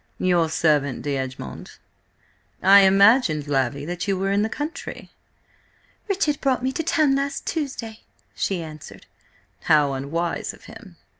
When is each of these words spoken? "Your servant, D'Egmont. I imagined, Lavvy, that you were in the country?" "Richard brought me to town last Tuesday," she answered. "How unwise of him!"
"Your 0.17 0.49
servant, 0.49 1.03
D'Egmont. 1.03 1.77
I 2.63 2.79
imagined, 2.79 3.47
Lavvy, 3.47 3.85
that 3.85 4.07
you 4.07 4.17
were 4.17 4.31
in 4.31 4.41
the 4.41 4.49
country?" 4.49 5.11
"Richard 6.09 6.41
brought 6.41 6.63
me 6.63 6.71
to 6.71 6.81
town 6.81 7.15
last 7.15 7.45
Tuesday," 7.45 7.99
she 8.33 8.63
answered. 8.63 9.05
"How 9.65 9.93
unwise 9.93 10.55
of 10.55 10.63
him!" 10.63 10.95